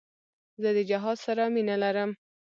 [0.61, 2.11] زه د جهاد سره مینه لرم.